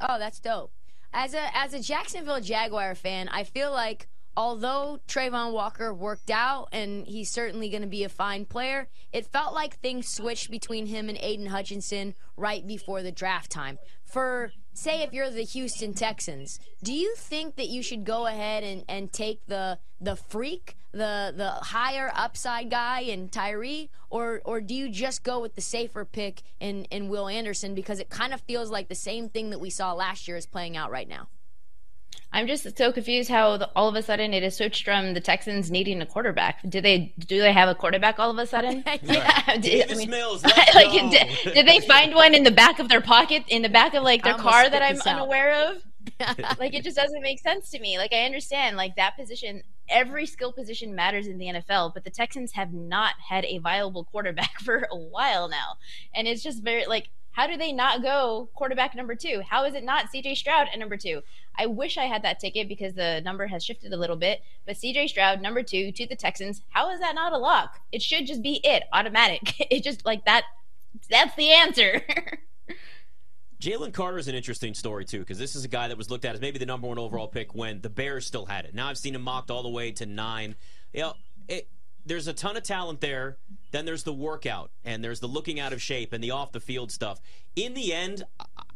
Oh, 0.00 0.18
that's 0.18 0.38
dope. 0.38 0.70
As 1.12 1.34
a 1.34 1.56
as 1.56 1.74
a 1.74 1.80
Jacksonville 1.80 2.40
Jaguar 2.40 2.94
fan, 2.94 3.28
I 3.28 3.42
feel 3.42 3.72
like 3.72 4.06
although 4.36 5.00
Travon 5.08 5.52
Walker 5.52 5.92
worked 5.92 6.30
out 6.30 6.68
and 6.72 7.06
he's 7.06 7.30
certainly 7.30 7.68
going 7.68 7.82
to 7.82 7.88
be 7.88 8.04
a 8.04 8.08
fine 8.08 8.44
player, 8.44 8.88
it 9.12 9.26
felt 9.26 9.54
like 9.54 9.78
things 9.78 10.08
switched 10.08 10.50
between 10.50 10.86
him 10.86 11.08
and 11.08 11.18
Aidan 11.20 11.46
Hutchinson 11.46 12.14
right 12.36 12.66
before 12.66 13.02
the 13.02 13.12
draft 13.12 13.50
time. 13.50 13.78
For 14.04 14.52
say 14.72 15.02
if 15.02 15.12
you're 15.12 15.30
the 15.30 15.42
Houston 15.42 15.94
Texans, 15.94 16.58
do 16.82 16.92
you 16.92 17.14
think 17.16 17.56
that 17.56 17.68
you 17.68 17.82
should 17.82 18.04
go 18.04 18.26
ahead 18.26 18.64
and, 18.64 18.84
and 18.88 19.12
take 19.12 19.46
the 19.46 19.78
the 20.00 20.16
freak, 20.16 20.76
the 20.92 21.32
the 21.34 21.50
higher 21.50 22.12
upside 22.14 22.70
guy 22.70 23.00
in 23.00 23.28
Tyree, 23.28 23.90
or 24.10 24.42
or 24.44 24.60
do 24.60 24.74
you 24.74 24.90
just 24.90 25.22
go 25.22 25.40
with 25.40 25.54
the 25.54 25.60
safer 25.60 26.04
pick 26.04 26.42
in, 26.60 26.84
in 26.86 27.08
Will 27.08 27.28
Anderson 27.28 27.74
because 27.74 28.00
it 28.00 28.10
kind 28.10 28.34
of 28.34 28.40
feels 28.42 28.70
like 28.70 28.88
the 28.88 28.94
same 28.94 29.28
thing 29.28 29.50
that 29.50 29.60
we 29.60 29.70
saw 29.70 29.92
last 29.92 30.28
year 30.28 30.36
is 30.36 30.46
playing 30.46 30.76
out 30.76 30.90
right 30.90 31.08
now? 31.08 31.28
I'm 32.34 32.48
just 32.48 32.76
so 32.76 32.90
confused 32.90 33.30
how 33.30 33.56
the, 33.58 33.70
all 33.76 33.88
of 33.88 33.94
a 33.94 34.02
sudden 34.02 34.34
it 34.34 34.42
is 34.42 34.56
switched 34.56 34.84
from 34.84 35.14
the 35.14 35.20
Texans 35.20 35.70
needing 35.70 36.02
a 36.02 36.06
quarterback. 36.06 36.68
Do 36.68 36.80
they 36.80 37.14
do 37.16 37.38
they 37.38 37.52
have 37.52 37.68
a 37.68 37.76
quarterback 37.76 38.18
all 38.18 38.28
of 38.28 38.38
a 38.38 38.46
sudden? 38.46 38.82
yeah. 39.02 39.56
Did, 39.56 39.88
Davis 39.88 40.06
Mills, 40.08 40.42
like, 40.42 40.90
did, 40.90 41.54
did 41.54 41.68
they 41.68 41.78
find 41.78 42.12
one 42.12 42.34
in 42.34 42.42
the 42.42 42.50
back 42.50 42.80
of 42.80 42.88
their 42.88 43.00
pocket, 43.00 43.44
in 43.46 43.62
the 43.62 43.68
back 43.68 43.94
of 43.94 44.02
like 44.02 44.24
their 44.24 44.34
car 44.34 44.68
that 44.68 44.82
I'm 44.82 44.96
this 44.96 45.06
out. 45.06 45.20
unaware 45.20 45.70
of? 45.70 45.82
like 46.58 46.74
it 46.74 46.82
just 46.82 46.96
doesn't 46.96 47.22
make 47.22 47.38
sense 47.38 47.70
to 47.70 47.78
me. 47.78 47.98
Like 47.98 48.12
I 48.12 48.24
understand 48.24 48.76
like 48.76 48.96
that 48.96 49.16
position 49.16 49.62
every 49.88 50.26
skill 50.26 50.52
position 50.52 50.94
matters 50.94 51.28
in 51.28 51.38
the 51.38 51.46
NFL, 51.46 51.94
but 51.94 52.02
the 52.02 52.10
Texans 52.10 52.52
have 52.52 52.72
not 52.72 53.14
had 53.28 53.44
a 53.44 53.58
viable 53.58 54.04
quarterback 54.04 54.58
for 54.64 54.88
a 54.90 54.96
while 54.96 55.48
now. 55.48 55.76
And 56.12 56.26
it's 56.26 56.42
just 56.42 56.64
very 56.64 56.86
like 56.86 57.10
how 57.34 57.48
do 57.48 57.56
they 57.56 57.72
not 57.72 58.00
go 58.00 58.48
quarterback 58.54 58.94
number 58.94 59.16
2? 59.16 59.42
How 59.48 59.64
is 59.64 59.74
it 59.74 59.82
not 59.82 60.06
CJ 60.14 60.36
Stroud 60.36 60.68
at 60.72 60.78
number 60.78 60.96
2? 60.96 61.20
I 61.56 61.66
wish 61.66 61.98
I 61.98 62.04
had 62.04 62.22
that 62.22 62.38
ticket 62.38 62.68
because 62.68 62.94
the 62.94 63.20
number 63.24 63.48
has 63.48 63.64
shifted 63.64 63.92
a 63.92 63.96
little 63.96 64.16
bit, 64.16 64.40
but 64.66 64.76
CJ 64.76 65.08
Stroud 65.08 65.42
number 65.42 65.62
2 65.62 65.90
to 65.92 66.06
the 66.06 66.14
Texans, 66.14 66.62
how 66.70 66.90
is 66.90 67.00
that 67.00 67.16
not 67.16 67.32
a 67.32 67.38
lock? 67.38 67.80
It 67.90 68.02
should 68.02 68.26
just 68.26 68.40
be 68.40 68.60
it, 68.64 68.84
automatic. 68.92 69.66
It 69.70 69.82
just 69.82 70.06
like 70.06 70.24
that 70.26 70.44
that's 71.10 71.34
the 71.34 71.50
answer. 71.50 72.02
Jalen 73.60 73.92
Carter 73.92 74.18
is 74.18 74.28
an 74.28 74.34
interesting 74.34 74.74
story 74.74 75.04
too, 75.04 75.20
because 75.20 75.38
this 75.38 75.56
is 75.56 75.64
a 75.64 75.68
guy 75.68 75.88
that 75.88 75.96
was 75.96 76.10
looked 76.10 76.24
at 76.24 76.34
as 76.34 76.40
maybe 76.40 76.58
the 76.58 76.66
number 76.66 76.86
one 76.86 76.98
overall 76.98 77.26
pick 77.26 77.54
when 77.54 77.80
the 77.80 77.88
Bears 77.88 78.26
still 78.26 78.46
had 78.46 78.66
it. 78.66 78.74
Now 78.74 78.88
I've 78.88 78.98
seen 78.98 79.14
him 79.14 79.22
mocked 79.22 79.50
all 79.50 79.62
the 79.62 79.70
way 79.70 79.90
to 79.92 80.06
nine. 80.06 80.54
You 80.92 81.00
know, 81.00 81.14
it, 81.48 81.68
there's 82.06 82.26
a 82.26 82.32
ton 82.32 82.56
of 82.56 82.62
talent 82.62 83.00
there. 83.00 83.38
Then 83.70 83.84
there's 83.84 84.04
the 84.04 84.12
workout, 84.12 84.70
and 84.84 85.02
there's 85.02 85.20
the 85.20 85.26
looking 85.26 85.58
out 85.58 85.72
of 85.72 85.82
shape 85.82 86.12
and 86.12 86.22
the 86.22 86.30
off 86.30 86.52
the 86.52 86.60
field 86.60 86.92
stuff. 86.92 87.20
In 87.56 87.74
the 87.74 87.92
end, 87.92 88.24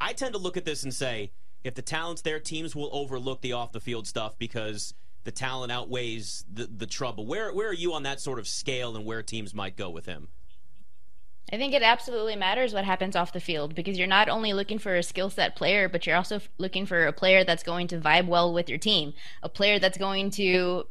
I- 0.00 0.12
tend 0.12 0.32
to 0.34 0.38
look 0.38 0.56
at 0.56 0.64
this 0.64 0.82
and 0.82 0.92
say, 0.92 1.30
if 1.62 1.74
the 1.74 1.82
talent's 1.82 2.22
there, 2.22 2.40
teams 2.40 2.74
will 2.74 2.90
overlook 2.92 3.40
the 3.40 3.52
off 3.52 3.72
the 3.72 3.80
field 3.80 4.06
stuff 4.06 4.38
because 4.38 4.94
the 5.24 5.32
talent 5.32 5.70
outweighs 5.70 6.44
the, 6.52 6.66
the 6.66 6.86
trouble. 6.86 7.26
Where 7.26 7.52
where 7.52 7.68
are 7.68 7.74
you 7.74 7.92
on 7.94 8.04
that 8.04 8.20
sort 8.20 8.38
of 8.38 8.48
scale, 8.48 8.96
and 8.96 9.04
where 9.04 9.22
teams 9.22 9.54
might 9.54 9.76
go 9.76 9.90
with 9.90 10.06
him? 10.06 10.28
I 11.52 11.56
think 11.56 11.72
it 11.72 11.82
absolutely 11.82 12.36
matters 12.36 12.74
what 12.74 12.84
happens 12.84 13.16
off 13.16 13.32
the 13.32 13.40
field 13.40 13.74
because 13.74 13.98
you're 13.98 14.06
not 14.06 14.28
only 14.28 14.52
looking 14.52 14.78
for 14.78 14.96
a 14.96 15.02
skill 15.02 15.30
set 15.30 15.56
player, 15.56 15.88
but 15.88 16.06
you're 16.06 16.16
also 16.16 16.40
looking 16.58 16.84
for 16.84 17.06
a 17.06 17.12
player 17.12 17.42
that's 17.42 17.62
going 17.62 17.88
to 17.88 17.98
vibe 17.98 18.26
well 18.26 18.52
with 18.52 18.68
your 18.68 18.78
team, 18.78 19.14
a 19.42 19.48
player 19.48 19.78
that's 19.78 19.96
going 19.96 20.30
to 20.32 20.84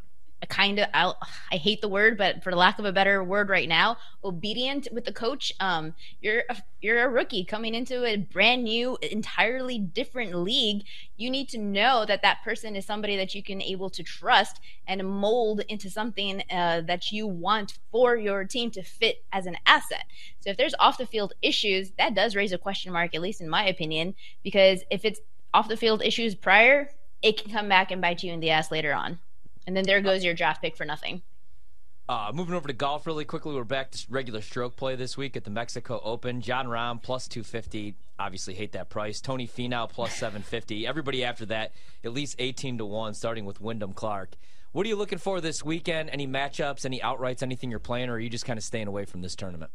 kind 0.46 0.80
of 0.80 0.88
I'll, 0.94 1.18
I 1.52 1.56
hate 1.56 1.82
the 1.82 1.90
word, 1.90 2.18
but 2.18 2.44
for 2.44 2.54
lack 2.54 2.78
of 2.78 2.86
a 2.86 2.92
better 2.92 3.24
word 3.24 3.50
right 3.50 3.68
now, 3.68 3.98
obedient 4.24 4.88
with 4.92 5.06
the 5.06 5.12
coach. 5.12 5.52
Um, 5.60 5.96
you're 6.22 6.44
a, 6.50 6.58
you're 6.80 7.04
a 7.04 7.10
rookie 7.10 7.44
coming 7.44 7.74
into 7.74 8.06
a 8.06 8.18
brand 8.18 8.64
new, 8.64 8.98
entirely 9.02 9.80
different 9.80 10.36
league. 10.36 10.84
You 11.16 11.32
need 11.32 11.50
to 11.50 11.58
know 11.58 12.06
that 12.06 12.22
that 12.22 12.44
person 12.44 12.76
is 12.76 12.86
somebody 12.86 13.18
that 13.18 13.34
you 13.34 13.42
can 13.42 13.62
able 13.62 13.90
to 13.90 14.04
trust 14.04 14.60
and 14.88 15.04
mold 15.04 15.62
into 15.68 15.90
something 15.90 16.44
uh, 16.52 16.82
that 16.82 17.12
you 17.12 17.26
want 17.26 17.80
for 17.92 18.16
your 18.16 18.44
team 18.46 18.70
to 18.72 18.84
fit 18.84 19.24
as 19.34 19.48
an 19.48 19.58
asset. 19.66 20.06
So 20.42 20.52
if 20.52 20.58
there's 20.58 20.76
off 20.80 21.00
the 21.00 21.08
field 21.08 21.34
issues, 21.42 21.92
that 21.98 22.14
does 22.14 22.36
raise 22.36 22.52
a 22.52 22.58
question 22.60 22.94
mark, 22.94 23.16
at 23.16 23.22
least 23.22 23.42
in 23.42 23.50
my 23.50 23.66
opinion, 23.66 24.14
because 24.44 24.82
if 24.92 25.04
it's 25.04 25.20
off 25.54 25.68
the 25.68 25.78
field 25.78 26.04
issues 26.04 26.36
prior, 26.36 26.92
it 27.24 27.42
can 27.42 27.52
come 27.52 27.68
back 27.68 27.90
and 27.90 28.02
bite 28.02 28.24
you 28.24 28.32
in 28.32 28.40
the 28.40 28.52
ass 28.52 28.70
later 28.72 28.94
on. 28.94 29.18
And 29.68 29.76
then 29.76 29.84
there 29.86 30.02
goes 30.02 30.24
your 30.24 30.34
draft 30.34 30.62
pick 30.62 30.78
for 30.78 30.86
nothing. 30.86 31.22
Uh, 32.10 32.32
moving 32.34 32.56
over 32.56 32.70
to 32.70 32.74
golf 32.74 33.06
really 33.06 33.26
quickly, 33.26 33.54
we're 33.54 33.66
back 33.66 33.92
to 33.92 34.06
regular 34.10 34.42
stroke 34.42 34.78
play 34.78 34.96
this 34.96 35.18
week 35.18 35.36
at 35.36 35.44
the 35.44 35.50
Mexico 35.50 36.00
Open. 36.06 36.40
Jon 36.40 36.68
Rahm 36.68 37.04
plus 37.04 37.28
250. 37.28 37.96
Obviously, 38.18 38.54
hate 38.54 38.72
that 38.72 38.90
price. 38.90 39.20
Tony 39.20 39.46
Finau 39.46 39.90
plus 39.90 40.14
750. 40.18 40.88
Everybody 40.88 41.26
after 41.26 41.46
that, 41.48 41.74
at 42.06 42.14
least 42.14 42.38
18 42.40 42.78
to 42.78 42.86
1, 42.86 43.14
starting 43.14 43.44
with 43.44 43.60
Wyndham 43.60 43.92
Clark. 43.92 44.38
What 44.72 44.86
are 44.86 44.90
you 44.90 44.96
looking 44.96 45.18
for 45.18 45.42
this 45.42 45.66
weekend? 45.66 46.10
Any 46.10 46.28
matchups, 46.28 46.86
any 46.86 47.02
outrights, 47.02 47.44
anything 47.44 47.70
you're 47.70 47.80
playing, 47.80 48.10
or 48.10 48.14
are 48.14 48.20
you 48.20 48.30
just 48.30 48.46
kind 48.46 48.58
of 48.58 48.64
staying 48.64 48.88
away 48.88 49.04
from 49.04 49.22
this 49.22 49.36
tournament? 49.36 49.72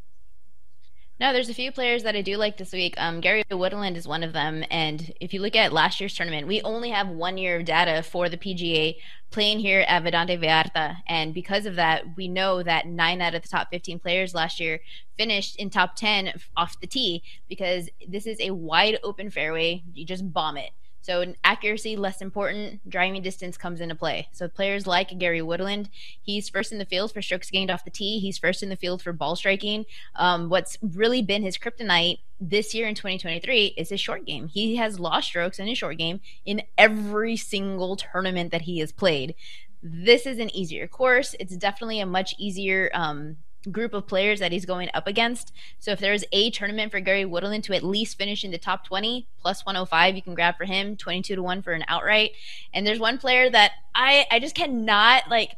No, 1.23 1.31
there's 1.31 1.47
a 1.47 1.53
few 1.53 1.71
players 1.71 2.03
that 2.03 2.17
I 2.17 2.21
do 2.21 2.35
like 2.35 2.57
this 2.57 2.73
week. 2.73 2.95
Um, 2.97 3.21
Gary 3.21 3.45
Woodland 3.49 3.95
is 3.95 4.05
one 4.05 4.23
of 4.23 4.33
them. 4.33 4.65
And 4.69 5.13
if 5.21 5.33
you 5.33 5.39
look 5.39 5.55
at 5.55 5.71
last 5.71 6.01
year's 6.01 6.13
tournament, 6.13 6.47
we 6.47 6.61
only 6.63 6.89
have 6.89 7.07
one 7.07 7.37
year 7.37 7.55
of 7.55 7.63
data 7.63 8.03
for 8.03 8.27
the 8.27 8.35
PGA 8.35 8.97
playing 9.31 9.59
here 9.59 9.85
at 9.87 10.03
Vidanta 10.03 10.37
Vallarta. 10.37 10.97
And 11.07 11.33
because 11.33 11.65
of 11.65 11.77
that, 11.77 12.17
we 12.17 12.27
know 12.27 12.61
that 12.61 12.87
nine 12.87 13.21
out 13.21 13.35
of 13.35 13.41
the 13.41 13.47
top 13.47 13.69
15 13.71 13.99
players 13.99 14.35
last 14.35 14.59
year 14.59 14.81
finished 15.17 15.55
in 15.55 15.69
top 15.69 15.95
10 15.95 16.33
off 16.57 16.77
the 16.81 16.87
tee 16.87 17.23
because 17.47 17.87
this 18.05 18.27
is 18.27 18.41
a 18.41 18.51
wide 18.51 18.99
open 19.01 19.29
fairway. 19.29 19.81
You 19.93 20.05
just 20.05 20.33
bomb 20.33 20.57
it. 20.57 20.71
So 21.03 21.33
accuracy 21.43 21.97
less 21.97 22.21
important, 22.21 22.89
driving 22.89 23.21
distance 23.21 23.57
comes 23.57 23.81
into 23.81 23.93
play. 23.93 24.29
So 24.31 24.47
players 24.47 24.87
like 24.87 25.19
Gary 25.19 25.41
Woodland, 25.41 25.89
he's 26.21 26.47
first 26.47 26.71
in 26.71 26.77
the 26.77 26.85
field 26.85 27.11
for 27.11 27.21
strokes 27.21 27.51
gained 27.51 27.69
off 27.69 27.83
the 27.83 27.91
tee. 27.91 28.19
He's 28.19 28.37
first 28.37 28.63
in 28.63 28.69
the 28.69 28.77
field 28.77 29.01
for 29.01 29.11
ball 29.11 29.35
striking. 29.35 29.85
Um, 30.15 30.47
what's 30.47 30.77
really 30.81 31.21
been 31.21 31.43
his 31.43 31.57
kryptonite 31.57 32.19
this 32.39 32.73
year 32.73 32.87
in 32.87 32.95
2023 32.95 33.73
is 33.77 33.89
his 33.89 33.99
short 33.99 34.25
game. 34.25 34.47
He 34.47 34.77
has 34.77 34.97
lost 34.97 35.27
strokes 35.27 35.59
in 35.59 35.67
his 35.67 35.77
short 35.77 35.97
game 35.97 36.21
in 36.45 36.61
every 36.77 37.35
single 37.35 37.97
tournament 37.97 38.51
that 38.51 38.61
he 38.61 38.79
has 38.79 38.93
played. 38.93 39.35
This 39.81 40.25
is 40.25 40.39
an 40.39 40.55
easier 40.55 40.87
course. 40.87 41.35
It's 41.37 41.57
definitely 41.57 41.99
a 41.99 42.05
much 42.05 42.33
easier 42.37 42.89
um, 42.93 43.35
group 43.71 43.93
of 43.93 44.07
players 44.07 44.39
that 44.39 44.51
he's 44.51 44.65
going 44.65 44.89
up 44.93 45.07
against. 45.07 45.53
So 45.79 45.91
if 45.91 45.99
there's 45.99 46.23
a 46.31 46.51
tournament 46.51 46.91
for 46.91 46.99
Gary 46.99 47.25
Woodland 47.25 47.63
to 47.65 47.75
at 47.75 47.83
least 47.83 48.17
finish 48.17 48.43
in 48.43 48.51
the 48.51 48.57
top 48.57 48.85
20 48.85 49.27
plus 49.41 49.65
105, 49.65 50.15
you 50.15 50.21
can 50.21 50.35
grab 50.35 50.57
for 50.57 50.65
him 50.65 50.95
22 50.95 51.35
to 51.35 51.43
1 51.43 51.61
for 51.61 51.73
an 51.73 51.85
outright. 51.87 52.31
And 52.73 52.85
there's 52.85 52.99
one 52.99 53.17
player 53.17 53.49
that 53.49 53.71
I 53.95 54.25
I 54.31 54.39
just 54.39 54.55
cannot 54.55 55.29
like 55.29 55.55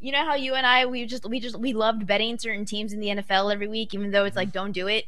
you 0.00 0.12
know 0.12 0.24
how 0.24 0.34
you 0.34 0.54
and 0.54 0.66
I 0.66 0.86
we 0.86 1.06
just 1.06 1.28
we 1.28 1.40
just 1.40 1.58
we 1.58 1.72
loved 1.72 2.06
betting 2.06 2.38
certain 2.38 2.64
teams 2.64 2.92
in 2.92 3.00
the 3.00 3.08
NFL 3.08 3.52
every 3.52 3.68
week 3.68 3.94
even 3.94 4.10
though 4.10 4.24
it's 4.24 4.36
like 4.36 4.52
don't 4.52 4.72
do 4.72 4.88
it. 4.88 5.06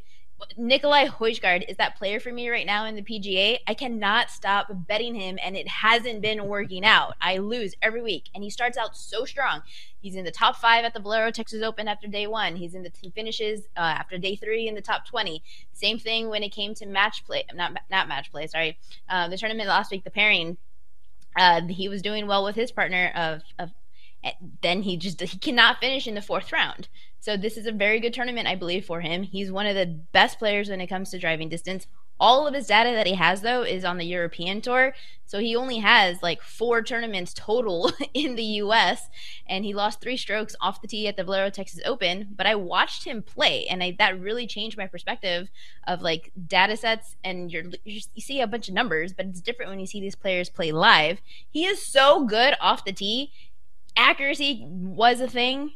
Nicolai 0.56 1.06
Højgaard 1.06 1.68
is 1.68 1.76
that 1.76 1.96
player 1.96 2.20
for 2.20 2.32
me 2.32 2.48
right 2.48 2.66
now 2.66 2.84
in 2.84 2.94
the 2.94 3.02
PGA. 3.02 3.58
I 3.66 3.74
cannot 3.74 4.30
stop 4.30 4.68
betting 4.70 5.14
him, 5.14 5.38
and 5.42 5.56
it 5.56 5.66
hasn't 5.66 6.22
been 6.22 6.46
working 6.46 6.84
out. 6.84 7.14
I 7.20 7.38
lose 7.38 7.74
every 7.82 8.02
week, 8.02 8.30
and 8.34 8.44
he 8.44 8.50
starts 8.50 8.76
out 8.76 8.96
so 8.96 9.24
strong. 9.24 9.62
He's 10.00 10.16
in 10.16 10.24
the 10.24 10.30
top 10.30 10.56
five 10.56 10.84
at 10.84 10.94
the 10.94 11.00
Valero 11.00 11.30
Texas 11.30 11.62
Open 11.62 11.88
after 11.88 12.06
day 12.06 12.26
one. 12.26 12.56
He's 12.56 12.74
in 12.74 12.82
the 12.82 12.90
he 13.00 13.10
finishes 13.10 13.62
uh, 13.76 13.80
after 13.80 14.18
day 14.18 14.36
three 14.36 14.68
in 14.68 14.74
the 14.74 14.82
top 14.82 15.06
twenty. 15.06 15.42
Same 15.72 15.98
thing 15.98 16.28
when 16.28 16.42
it 16.42 16.50
came 16.50 16.74
to 16.74 16.86
match 16.86 17.24
play, 17.24 17.44
not 17.54 17.72
not 17.90 18.08
match 18.08 18.30
play. 18.30 18.46
Sorry, 18.46 18.78
uh, 19.08 19.28
the 19.28 19.38
tournament 19.38 19.68
last 19.68 19.90
week, 19.90 20.04
the 20.04 20.10
pairing. 20.10 20.56
Uh, 21.36 21.62
he 21.66 21.88
was 21.88 22.00
doing 22.00 22.28
well 22.28 22.44
with 22.44 22.54
his 22.54 22.70
partner 22.70 23.10
of, 23.16 23.42
of 23.58 23.70
then 24.62 24.82
he 24.82 24.96
just 24.96 25.20
he 25.20 25.38
cannot 25.38 25.80
finish 25.80 26.06
in 26.06 26.14
the 26.14 26.22
fourth 26.22 26.52
round. 26.52 26.88
So 27.20 27.36
this 27.36 27.56
is 27.56 27.66
a 27.66 27.72
very 27.72 28.00
good 28.00 28.12
tournament, 28.12 28.48
I 28.48 28.54
believe, 28.54 28.84
for 28.84 29.00
him. 29.00 29.22
He's 29.22 29.50
one 29.50 29.66
of 29.66 29.74
the 29.74 29.86
best 29.86 30.38
players 30.38 30.68
when 30.68 30.80
it 30.80 30.88
comes 30.88 31.10
to 31.10 31.18
driving 31.18 31.48
distance. 31.48 31.86
All 32.20 32.46
of 32.46 32.54
his 32.54 32.68
data 32.68 32.90
that 32.90 33.06
he 33.06 33.14
has 33.14 33.40
though 33.40 33.62
is 33.62 33.84
on 33.84 33.98
the 33.98 34.04
European 34.04 34.60
tour. 34.60 34.94
So 35.26 35.40
he 35.40 35.56
only 35.56 35.78
has 35.78 36.22
like 36.22 36.42
four 36.42 36.80
tournaments 36.82 37.34
total 37.34 37.90
in 38.14 38.36
the 38.36 38.44
US 38.62 39.08
and 39.48 39.64
he 39.64 39.74
lost 39.74 40.00
3 40.00 40.16
strokes 40.16 40.54
off 40.60 40.80
the 40.80 40.86
tee 40.86 41.08
at 41.08 41.16
the 41.16 41.24
Valero 41.24 41.50
Texas 41.50 41.80
Open, 41.84 42.28
but 42.36 42.46
I 42.46 42.54
watched 42.54 43.04
him 43.04 43.22
play 43.22 43.66
and 43.66 43.82
I, 43.82 43.96
that 43.98 44.20
really 44.20 44.46
changed 44.46 44.78
my 44.78 44.86
perspective 44.86 45.48
of 45.88 46.02
like 46.02 46.30
data 46.46 46.76
sets 46.76 47.16
and 47.24 47.50
you're, 47.50 47.64
you 47.84 48.00
see 48.20 48.40
a 48.40 48.46
bunch 48.46 48.68
of 48.68 48.74
numbers, 48.74 49.12
but 49.12 49.26
it's 49.26 49.40
different 49.40 49.70
when 49.70 49.80
you 49.80 49.86
see 49.86 50.00
these 50.00 50.14
players 50.14 50.48
play 50.48 50.70
live. 50.70 51.20
He 51.50 51.64
is 51.64 51.84
so 51.84 52.24
good 52.24 52.54
off 52.60 52.84
the 52.84 52.92
tee. 52.92 53.32
Accuracy 53.96 54.66
was 54.68 55.20
a 55.20 55.28
thing. 55.28 55.72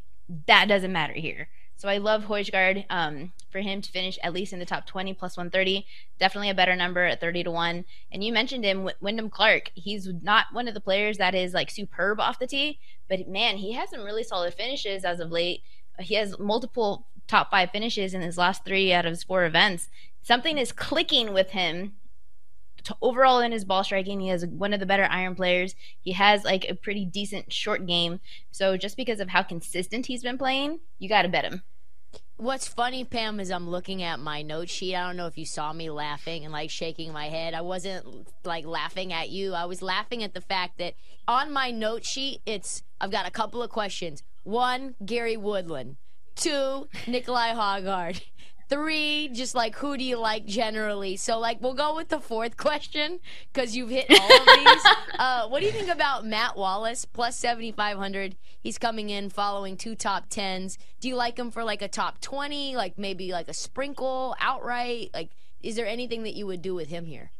That 0.46 0.66
doesn't 0.68 0.92
matter 0.92 1.14
here. 1.14 1.48
So 1.76 1.88
I 1.88 1.98
love 1.98 2.24
Højgaard. 2.24 2.84
Um, 2.90 3.32
for 3.50 3.60
him 3.60 3.80
to 3.80 3.90
finish 3.90 4.18
at 4.22 4.32
least 4.32 4.52
in 4.52 4.58
the 4.58 4.66
top 4.66 4.86
20 4.86 5.14
plus 5.14 5.36
130, 5.36 5.86
definitely 6.18 6.50
a 6.50 6.54
better 6.54 6.76
number 6.76 7.04
at 7.04 7.20
30 7.20 7.44
to 7.44 7.50
1. 7.50 7.84
And 8.12 8.24
you 8.24 8.32
mentioned 8.32 8.64
him, 8.64 8.88
Wyndham 9.00 9.30
Clark. 9.30 9.70
He's 9.74 10.08
not 10.22 10.46
one 10.52 10.68
of 10.68 10.74
the 10.74 10.80
players 10.80 11.18
that 11.18 11.34
is 11.34 11.54
like 11.54 11.70
superb 11.70 12.20
off 12.20 12.38
the 12.38 12.46
tee, 12.46 12.78
but 13.08 13.28
man, 13.28 13.56
he 13.56 13.72
has 13.72 13.90
some 13.90 14.04
really 14.04 14.22
solid 14.22 14.54
finishes 14.54 15.04
as 15.04 15.20
of 15.20 15.30
late. 15.30 15.62
He 15.98 16.14
has 16.14 16.38
multiple 16.38 17.06
top 17.26 17.50
five 17.50 17.70
finishes 17.70 18.14
in 18.14 18.20
his 18.20 18.38
last 18.38 18.64
three 18.64 18.92
out 18.92 19.06
of 19.06 19.10
his 19.10 19.24
four 19.24 19.44
events. 19.44 19.88
Something 20.22 20.58
is 20.58 20.72
clicking 20.72 21.32
with 21.32 21.50
him 21.50 21.94
overall 23.02 23.40
in 23.40 23.52
his 23.52 23.64
ball 23.64 23.84
striking 23.84 24.20
he 24.20 24.28
has 24.28 24.44
one 24.46 24.72
of 24.72 24.80
the 24.80 24.86
better 24.86 25.06
iron 25.10 25.34
players 25.34 25.74
he 26.00 26.12
has 26.12 26.44
like 26.44 26.66
a 26.68 26.74
pretty 26.74 27.04
decent 27.04 27.52
short 27.52 27.86
game 27.86 28.20
so 28.50 28.76
just 28.76 28.96
because 28.96 29.20
of 29.20 29.28
how 29.28 29.42
consistent 29.42 30.06
he's 30.06 30.22
been 30.22 30.38
playing 30.38 30.80
you 30.98 31.08
got 31.08 31.22
to 31.22 31.28
bet 31.28 31.44
him 31.44 31.62
What's 32.40 32.68
funny, 32.68 33.02
Pam, 33.02 33.40
is 33.40 33.50
I'm 33.50 33.68
looking 33.68 34.00
at 34.00 34.20
my 34.20 34.42
note 34.42 34.68
sheet. 34.68 34.94
I 34.94 35.04
don't 35.08 35.16
know 35.16 35.26
if 35.26 35.36
you 35.36 35.44
saw 35.44 35.72
me 35.72 35.90
laughing 35.90 36.44
and 36.44 36.52
like 36.52 36.70
shaking 36.70 37.12
my 37.12 37.28
head. 37.28 37.52
I 37.52 37.62
wasn't 37.62 38.28
like 38.44 38.64
laughing 38.64 39.12
at 39.12 39.30
you. 39.30 39.54
I 39.54 39.64
was 39.64 39.82
laughing 39.82 40.22
at 40.22 40.34
the 40.34 40.40
fact 40.40 40.78
that 40.78 40.94
on 41.26 41.52
my 41.52 41.72
note 41.72 42.04
sheet, 42.04 42.40
it's 42.46 42.84
I've 43.00 43.10
got 43.10 43.26
a 43.26 43.32
couple 43.32 43.60
of 43.60 43.70
questions. 43.70 44.22
One, 44.44 44.94
Gary 45.04 45.36
Woodland. 45.36 45.96
Two, 46.36 46.86
Nicolai 47.08 47.54
Højgaard. 47.54 48.22
Three, 48.68 49.28
just 49.28 49.54
like 49.54 49.76
who 49.76 49.96
do 49.96 50.04
you 50.04 50.18
like 50.18 50.44
generally? 50.44 51.16
So 51.16 51.38
like 51.38 51.62
we'll 51.62 51.74
go 51.74 51.96
with 51.96 52.08
the 52.08 52.20
fourth 52.20 52.56
question 52.56 53.20
because 53.52 53.74
you've 53.74 53.88
hit 53.88 54.06
all 54.10 54.40
of 54.40 54.46
these. 54.46 54.82
uh, 55.18 55.48
what 55.48 55.60
do 55.60 55.66
you 55.66 55.72
think 55.72 55.88
about 55.88 56.26
Matt 56.26 56.56
Wallace 56.56 57.04
plus 57.04 57.36
seventy 57.36 57.72
five 57.72 57.96
hundred? 57.96 58.36
He's 58.60 58.76
coming 58.76 59.08
in 59.08 59.30
following 59.30 59.76
two 59.76 59.94
top 59.94 60.26
tens. 60.28 60.78
Do 61.00 61.08
you 61.08 61.16
like 61.16 61.38
him 61.38 61.50
for 61.50 61.64
like 61.64 61.80
a 61.80 61.88
top 61.88 62.20
twenty? 62.20 62.76
Like 62.76 62.98
maybe 62.98 63.32
like 63.32 63.48
a 63.48 63.54
sprinkle 63.54 64.36
outright? 64.40 65.10
Like 65.14 65.30
is 65.62 65.76
there 65.76 65.86
anything 65.86 66.22
that 66.22 66.34
you 66.34 66.46
would 66.46 66.62
do 66.62 66.74
with 66.74 66.88
him 66.88 67.06
here? 67.06 67.30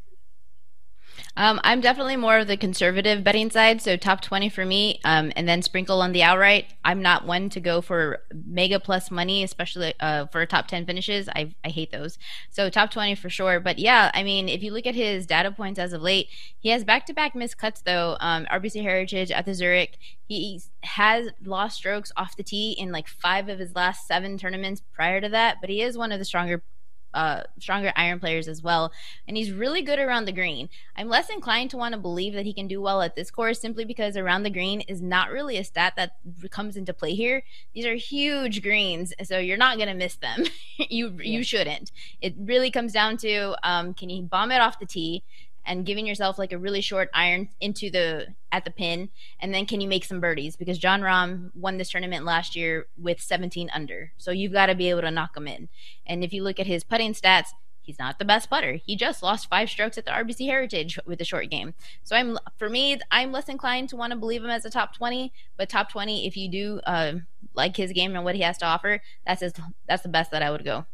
Um, 1.37 1.59
I'm 1.63 1.81
definitely 1.81 2.15
more 2.15 2.39
of 2.39 2.47
the 2.47 2.57
conservative 2.57 3.23
betting 3.23 3.49
side, 3.49 3.81
so 3.81 3.95
top 3.95 4.21
20 4.21 4.49
for 4.49 4.65
me, 4.65 4.99
um, 5.05 5.31
and 5.35 5.47
then 5.47 5.61
sprinkle 5.61 6.01
on 6.01 6.11
the 6.11 6.23
outright. 6.23 6.73
I'm 6.83 7.01
not 7.01 7.25
one 7.25 7.49
to 7.49 7.59
go 7.59 7.81
for 7.81 8.19
mega 8.45 8.79
plus 8.79 9.09
money, 9.11 9.43
especially 9.43 9.93
uh, 9.99 10.27
for 10.27 10.45
top 10.45 10.67
10 10.67 10.85
finishes. 10.85 11.29
I, 11.29 11.53
I 11.63 11.69
hate 11.69 11.91
those. 11.91 12.17
So 12.49 12.69
top 12.69 12.91
20 12.91 13.15
for 13.15 13.29
sure. 13.29 13.59
But 13.59 13.79
yeah, 13.79 14.11
I 14.13 14.23
mean, 14.23 14.49
if 14.49 14.63
you 14.63 14.71
look 14.71 14.85
at 14.85 14.95
his 14.95 15.25
data 15.25 15.51
points 15.51 15.79
as 15.79 15.93
of 15.93 16.01
late, 16.01 16.27
he 16.59 16.69
has 16.69 16.83
back 16.83 17.05
to 17.07 17.13
back 17.13 17.35
missed 17.35 17.57
cuts 17.57 17.81
though. 17.81 18.17
Um, 18.19 18.45
RBC 18.51 18.81
Heritage 18.81 19.31
at 19.31 19.45
the 19.45 19.53
Zurich, 19.53 19.97
he 20.27 20.61
has 20.83 21.29
lost 21.43 21.77
strokes 21.77 22.11
off 22.15 22.35
the 22.35 22.43
tee 22.43 22.75
in 22.77 22.91
like 22.91 23.07
five 23.07 23.49
of 23.49 23.59
his 23.59 23.75
last 23.75 24.07
seven 24.07 24.37
tournaments 24.37 24.81
prior 24.93 25.21
to 25.21 25.29
that, 25.29 25.57
but 25.61 25.69
he 25.69 25.81
is 25.81 25.97
one 25.97 26.11
of 26.11 26.19
the 26.19 26.25
stronger 26.25 26.63
uh, 27.13 27.43
stronger 27.59 27.91
iron 27.95 28.19
players 28.19 28.47
as 28.47 28.61
well. 28.61 28.91
And 29.27 29.37
he's 29.37 29.51
really 29.51 29.81
good 29.81 29.99
around 29.99 30.25
the 30.25 30.31
green. 30.31 30.69
I'm 30.95 31.09
less 31.09 31.29
inclined 31.29 31.71
to 31.71 31.77
want 31.77 31.93
to 31.93 31.99
believe 31.99 32.33
that 32.33 32.45
he 32.45 32.53
can 32.53 32.67
do 32.67 32.81
well 32.81 33.01
at 33.01 33.15
this 33.15 33.31
course 33.31 33.59
simply 33.59 33.85
because 33.85 34.15
around 34.15 34.43
the 34.43 34.49
green 34.49 34.81
is 34.81 35.01
not 35.01 35.31
really 35.31 35.57
a 35.57 35.63
stat 35.63 35.93
that 35.95 36.17
comes 36.49 36.75
into 36.75 36.93
play 36.93 37.15
here. 37.15 37.43
These 37.73 37.85
are 37.85 37.95
huge 37.95 38.61
greens, 38.61 39.13
so 39.23 39.37
you're 39.37 39.57
not 39.57 39.77
going 39.77 39.89
to 39.89 39.95
miss 39.95 40.15
them. 40.15 40.45
you 40.77 41.09
yeah. 41.17 41.37
you 41.37 41.43
shouldn't. 41.43 41.91
It 42.21 42.35
really 42.37 42.71
comes 42.71 42.93
down 42.93 43.17
to 43.17 43.55
um, 43.63 43.93
can 43.93 44.09
you 44.09 44.23
bomb 44.23 44.51
it 44.51 44.61
off 44.61 44.79
the 44.79 44.85
tee? 44.85 45.23
And 45.69 45.85
giving 45.85 46.07
yourself 46.07 46.39
like 46.39 46.51
a 46.51 46.57
really 46.57 46.81
short 46.81 47.09
iron 47.13 47.49
into 47.61 47.91
the 47.91 48.27
at 48.51 48.65
the 48.65 48.71
pin 48.71 49.09
and 49.39 49.53
then 49.53 49.67
can 49.67 49.79
you 49.79 49.87
make 49.87 50.03
some 50.03 50.19
birdies? 50.19 50.55
Because 50.55 50.79
Jon 50.79 51.01
Rahm 51.01 51.51
won 51.55 51.77
this 51.77 51.91
tournament 51.91 52.25
last 52.25 52.55
year 52.55 52.87
with 52.97 53.21
17 53.21 53.69
under 53.71 54.11
so 54.17 54.31
you've 54.31 54.51
got 54.51 54.65
to 54.65 54.75
be 54.75 54.89
able 54.89 55.01
to 55.01 55.11
knock 55.11 55.35
them 55.35 55.47
in. 55.47 55.69
And 56.07 56.23
if 56.23 56.33
you 56.33 56.41
look 56.41 56.59
at 56.59 56.65
his 56.65 56.83
putting 56.83 57.13
stats 57.13 57.49
he's 57.89 57.97
not 57.97 58.19
the 58.19 58.25
best 58.25 58.51
putter. 58.51 58.73
He 58.73 58.95
just 58.95 59.23
lost 59.23 59.49
five 59.49 59.67
strokes 59.67 59.97
at 59.97 60.05
the 60.05 60.11
RBC 60.11 60.45
Heritage 60.45 60.99
with 61.07 61.19
a 61.21 61.25
short 61.25 61.49
game. 61.49 61.73
So 62.03 62.15
I'm 62.15 62.37
for 62.57 62.69
me 62.69 62.99
I'm 63.09 63.31
less 63.31 63.49
inclined 63.49 63.89
to 63.89 63.95
want 63.95 64.11
to 64.11 64.17
believe 64.17 64.43
him 64.43 64.49
as 64.51 64.63
a 64.63 64.69
top 64.69 64.95
20 64.95 65.33
but 65.57 65.69
top 65.69 65.91
20 65.91 66.27
if 66.27 66.37
you 66.37 66.49
do 66.51 66.81
uh, 66.85 67.13
like 67.55 67.77
his 67.77 67.91
game 67.91 68.15
and 68.15 68.23
what 68.23 68.35
he 68.35 68.41
has 68.41 68.57
to 68.59 68.65
offer 68.65 69.01
that's 69.25 69.41
his 69.41 69.53
that's 69.87 70.03
the 70.03 70.09
best 70.09 70.31
that 70.31 70.43
I 70.43 70.51
would 70.51 70.63
go. 70.63 70.85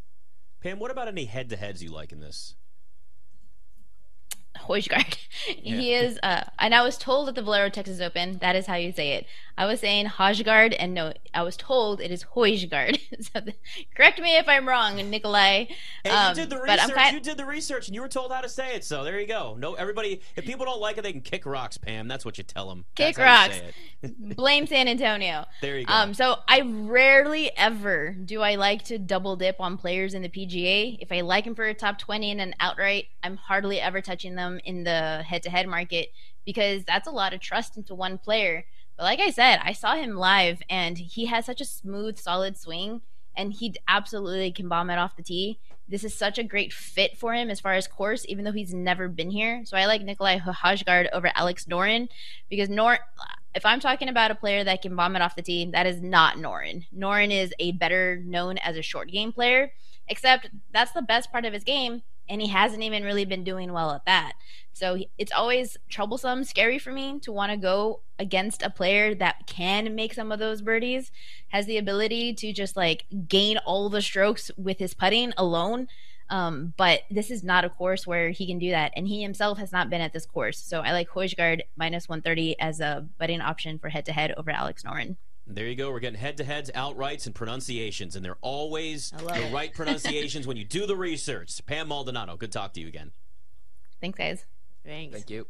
Pam 0.61 0.79
what 0.79 0.91
about 0.91 1.07
any 1.07 1.25
head 1.25 1.49
to 1.49 1.57
heads 1.57 1.83
you 1.83 1.91
like 1.91 2.11
in 2.11 2.19
this 2.19 2.55
Højgaard. 4.67 5.17
Yeah. 5.47 5.75
He 5.75 5.93
is, 5.93 6.17
uh, 6.23 6.45
and 6.57 6.73
I 6.73 6.81
was 6.81 6.97
told 6.97 7.27
at 7.27 7.35
the 7.35 7.41
Valero 7.41 7.69
Texas 7.69 7.99
Open, 7.99 8.37
that 8.37 8.55
is 8.55 8.67
how 8.67 8.75
you 8.75 8.93
say 8.93 9.11
it. 9.11 9.27
I 9.57 9.65
was 9.65 9.79
saying 9.79 10.07
Højgaard, 10.07 10.75
and 10.77 10.93
no, 10.93 11.13
I 11.33 11.43
was 11.43 11.55
told 11.55 12.01
it 12.01 12.11
is 12.11 12.25
Højgaard. 12.35 12.99
so 13.21 13.39
the, 13.39 13.53
correct 13.95 14.19
me 14.21 14.37
if 14.37 14.49
I'm 14.49 14.67
wrong, 14.67 14.95
Nicolai. 15.09 15.67
Hey, 16.03 16.09
um, 16.09 16.29
you 16.29 16.35
did 16.35 16.49
the 16.49 16.61
research. 16.61 16.93
Kind... 16.93 17.13
You 17.13 17.21
did 17.21 17.37
the 17.37 17.45
research, 17.45 17.87
and 17.87 17.95
you 17.95 18.01
were 18.01 18.09
told 18.09 18.31
how 18.31 18.41
to 18.41 18.49
say 18.49 18.75
it. 18.75 18.83
So 18.83 19.03
there 19.03 19.19
you 19.19 19.27
go. 19.27 19.55
No, 19.57 19.75
everybody. 19.75 20.21
If 20.35 20.45
people 20.51 20.65
don't 20.65 20.81
like 20.81 20.97
it, 20.97 21.03
they 21.03 21.11
can 21.11 21.21
kick 21.21 21.45
rocks, 21.45 21.77
Pam. 21.77 22.07
That's 22.07 22.25
what 22.25 22.37
you 22.37 22.43
tell 22.43 22.67
them. 22.69 22.85
Kick 22.95 23.17
rocks. 23.17 23.61
Blame 24.19 24.67
San 24.67 24.87
Antonio. 24.87 25.45
There 25.61 25.79
you 25.79 25.85
go. 25.85 25.93
Um, 25.93 26.13
so 26.13 26.37
I 26.47 26.61
rarely 26.61 27.51
ever 27.57 28.13
do 28.13 28.41
I 28.41 28.55
like 28.55 28.83
to 28.85 28.97
double 28.97 29.35
dip 29.35 29.59
on 29.59 29.77
players 29.77 30.13
in 30.13 30.21
the 30.21 30.29
PGA. 30.29 30.97
If 30.99 31.11
I 31.11 31.21
like 31.21 31.45
them 31.45 31.55
for 31.55 31.65
a 31.65 31.73
top 31.73 31.97
20 31.97 32.31
and 32.31 32.41
an 32.41 32.55
outright, 32.59 33.05
I'm 33.23 33.37
hardly 33.37 33.79
ever 33.79 34.01
touching 34.01 34.35
them 34.35 34.54
in 34.63 34.83
the 34.83 35.23
head-to-head 35.23 35.67
market 35.67 36.09
because 36.45 36.83
that's 36.85 37.07
a 37.07 37.11
lot 37.11 37.33
of 37.33 37.39
trust 37.39 37.77
into 37.77 37.95
one 37.95 38.17
player. 38.17 38.65
But 38.97 39.03
like 39.03 39.19
I 39.19 39.29
said, 39.31 39.59
I 39.63 39.73
saw 39.73 39.95
him 39.95 40.15
live 40.15 40.61
and 40.69 40.97
he 40.97 41.25
has 41.25 41.45
such 41.45 41.61
a 41.61 41.65
smooth, 41.65 42.17
solid 42.17 42.57
swing 42.57 43.01
and 43.35 43.53
he 43.53 43.75
absolutely 43.87 44.51
can 44.51 44.69
bomb 44.69 44.89
it 44.89 44.97
off 44.97 45.17
the 45.17 45.23
tee. 45.23 45.59
This 45.87 46.03
is 46.03 46.17
such 46.17 46.37
a 46.37 46.43
great 46.43 46.73
fit 46.73 47.17
for 47.17 47.33
him 47.33 47.49
as 47.49 47.59
far 47.59 47.73
as 47.73 47.87
course, 47.87 48.25
even 48.27 48.43
though 48.43 48.51
he's 48.51 48.73
never 48.73 49.07
been 49.07 49.29
here. 49.29 49.63
So 49.65 49.77
I 49.77 49.85
like 49.85 50.01
Nicolai 50.01 50.39
Højgaard 50.39 51.09
over 51.13 51.31
Alex 51.35 51.65
Noren 51.65 52.07
because 52.49 52.69
Noren, 52.69 52.97
if 53.53 53.65
I'm 53.65 53.79
talking 53.79 54.09
about 54.09 54.31
a 54.31 54.35
player 54.35 54.63
that 54.63 54.81
can 54.81 54.95
bomb 54.95 55.15
it 55.15 55.21
off 55.21 55.35
the 55.35 55.41
tee, 55.41 55.69
that 55.73 55.85
is 55.85 56.01
not 56.01 56.37
Noren. 56.37 56.85
Noren 56.95 57.31
is 57.31 57.53
a 57.59 57.73
better 57.73 58.21
known 58.25 58.57
as 58.59 58.77
a 58.77 58.81
short 58.81 59.09
game 59.09 59.31
player, 59.31 59.73
except 60.07 60.49
that's 60.73 60.91
the 60.91 61.01
best 61.01 61.31
part 61.31 61.45
of 61.45 61.53
his 61.53 61.63
game 61.63 62.01
and 62.29 62.41
he 62.41 62.47
hasn't 62.47 62.83
even 62.83 63.03
really 63.03 63.25
been 63.25 63.43
doing 63.43 63.71
well 63.71 63.91
at 63.91 64.05
that. 64.05 64.33
So 64.73 64.97
it's 65.17 65.31
always 65.31 65.77
troublesome, 65.89 66.43
scary 66.43 66.79
for 66.79 66.91
me 66.91 67.19
to 67.21 67.31
want 67.31 67.51
to 67.51 67.57
go 67.57 68.01
against 68.19 68.61
a 68.61 68.69
player 68.69 69.15
that 69.15 69.47
can 69.47 69.95
make 69.95 70.13
some 70.13 70.31
of 70.31 70.39
those 70.39 70.61
birdies, 70.61 71.11
has 71.49 71.65
the 71.65 71.77
ability 71.77 72.33
to 72.33 72.51
just 72.51 72.75
like 72.75 73.05
gain 73.27 73.57
all 73.59 73.89
the 73.89 74.01
strokes 74.01 74.51
with 74.57 74.79
his 74.79 74.93
putting 74.93 75.33
alone. 75.37 75.87
Um, 76.29 76.73
but 76.75 77.01
this 77.09 77.29
is 77.29 77.43
not 77.43 77.65
a 77.65 77.69
course 77.69 78.07
where 78.07 78.31
he 78.31 78.47
can 78.47 78.57
do 78.57 78.71
that, 78.71 78.91
and 78.95 79.07
he 79.07 79.21
himself 79.21 79.59
has 79.59 79.71
not 79.71 79.89
been 79.89 80.01
at 80.01 80.11
this 80.11 80.25
course. 80.25 80.57
So 80.57 80.81
I 80.81 80.91
like 80.91 81.09
Højgaard 81.09 81.61
minus 81.77 82.09
130 82.09 82.59
as 82.59 82.79
a 82.79 83.07
betting 83.19 83.41
option 83.41 83.77
for 83.77 83.89
head 83.89 84.05
to 84.05 84.11
head 84.11 84.33
over 84.35 84.49
Alex 84.49 84.83
Noren. 84.83 85.17
There 85.47 85.67
you 85.67 85.75
go. 85.75 85.91
We're 85.91 85.99
getting 85.99 86.19
head 86.19 86.37
to 86.37 86.43
heads, 86.43 86.71
outrights, 86.73 87.27
and 87.27 87.35
pronunciations, 87.35 88.15
and 88.15 88.25
they're 88.25 88.37
always 88.41 89.11
the 89.11 89.47
it. 89.47 89.53
right 89.53 89.73
pronunciations 89.75 90.47
when 90.47 90.57
you 90.57 90.65
do 90.65 90.87
the 90.87 90.95
research. 90.95 91.63
Pam 91.65 91.89
Maldonado, 91.89 92.35
good 92.35 92.51
talk 92.51 92.73
to 92.73 92.81
you 92.81 92.87
again. 92.87 93.11
Thanks, 94.01 94.17
guys. 94.17 94.45
Thanks. 94.83 95.13
Thank 95.13 95.29
you. 95.29 95.47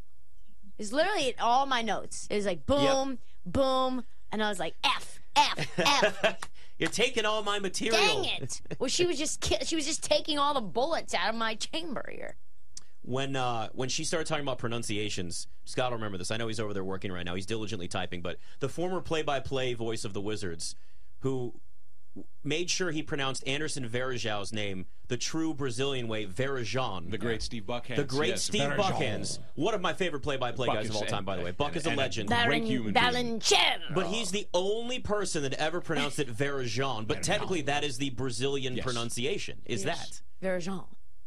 It's 0.78 0.92
literally 0.92 1.36
all 1.40 1.66
my 1.66 1.82
notes. 1.82 2.28
It 2.30 2.36
was 2.36 2.46
like 2.46 2.66
boom, 2.66 3.12
yep. 3.12 3.20
boom, 3.46 4.04
and 4.32 4.44
I 4.44 4.50
was 4.50 4.60
like 4.60 4.76
F, 4.84 5.20
F, 5.36 5.80
F. 5.80 6.40
You're 6.78 6.90
taking 6.90 7.24
all 7.24 7.42
my 7.42 7.60
material. 7.60 7.98
Dang 7.98 8.26
it! 8.26 8.62
well, 8.80 8.90
she 8.90 9.06
was 9.06 9.18
just 9.18 9.66
she 9.66 9.78
was 9.78 9.86
just 9.86 10.04
taking 10.04 10.38
all 10.38 10.54
the 10.54 10.62
bullets 10.62 11.14
out 11.14 11.30
of 11.30 11.36
my 11.36 11.56
chamber 11.56 12.10
here 12.14 12.36
when 13.06 13.36
uh, 13.36 13.70
when 13.74 13.90
she 13.90 14.04
started 14.04 14.28
talking 14.28 14.44
about 14.44 14.58
pronunciations, 14.58 15.48
Scott 15.64 15.92
will 15.92 15.98
remember 15.98 16.18
this. 16.18 16.32
I 16.32 16.38
know 16.38 16.48
he's 16.48 16.60
over 16.60 16.74
there 16.74 16.84
working 16.84 17.12
right 17.12 17.26
now. 17.26 17.36
He's 17.36 17.46
diligently 17.46 17.88
typing, 17.88 18.22
but 18.22 18.38
the 18.60 18.70
former 18.70 19.00
play-by-play 19.02 19.76
voice 19.76 20.06
of 20.06 20.14
the 20.14 20.22
Wizards, 20.22 20.76
who 21.20 21.54
made 22.44 22.70
sure 22.70 22.92
he 22.92 23.04
pronounced 23.04 23.46
Anderson 23.48 23.88
Varejão's 23.88 24.54
name 24.54 24.86
the 25.08 25.18
true 25.18 25.54
Brazilian 25.54 26.08
way, 26.08 26.26
Varejão. 26.26 27.12
The 27.12 27.18
great 27.18 27.44
Steve 27.44 27.64
Buckhantz. 27.64 27.98
The 27.98 28.04
great 28.06 28.30
yes, 28.30 28.44
Steve 28.44 28.72
Buckhantz. 28.72 29.38
One 29.56 29.74
of 29.74 29.82
my 29.82 29.94
favorite 29.94 30.22
play-by-play 30.22 30.68
guys 30.68 30.90
of 30.90 30.96
all 30.96 31.04
time, 31.04 31.26
by 31.26 31.36
the 31.36 31.44
way. 31.44 31.52
Buck 31.52 31.70
and, 31.70 31.78
is 31.78 31.86
a 31.86 31.92
legend. 31.92 32.30
Great 32.30 32.64
human 32.64 32.94
being. 32.94 33.42
But 33.94 34.08
he's 34.08 34.32
the 34.32 34.48
only 34.54 35.00
person 35.00 35.44
that 35.44 35.54
ever 35.54 35.82
pronounced 35.82 36.20
it 36.20 36.34
Varejão. 36.34 37.06
But 37.06 37.22
technically, 37.22 37.62
that 37.64 37.84
is 37.84 37.98
the 37.98 38.10
Brazilian 38.12 38.78
yes. 38.78 38.86
pronunciation. 38.86 39.62
Is 39.66 39.84
yes. 39.84 40.22
that? 40.42 40.48
Varejão. 40.48 40.86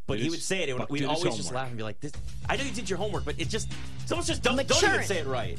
But 0.09 0.15
Did 0.15 0.21
he 0.21 0.25
his- 0.25 0.31
would 0.33 0.43
say 0.43 0.63
it, 0.63 0.71
and 0.71 0.89
we'd 0.89 1.05
always 1.05 1.23
just 1.23 1.37
homework. 1.37 1.55
laugh 1.55 1.69
and 1.69 1.77
be 1.77 1.83
like, 1.83 2.01
this, 2.01 2.13
"I 2.49 2.57
know 2.57 2.65
you 2.65 2.71
did 2.73 2.89
your 2.89 2.97
homework, 2.99 3.27
but 3.27 3.35
it 3.39 3.51
just 3.51 3.69
someone's 4.07 4.27
just 4.27 4.43
don't, 4.43 4.57
don't 4.57 4.83
even 4.83 5.05
say 5.05 5.19
it 5.19 5.27
right." 5.27 5.59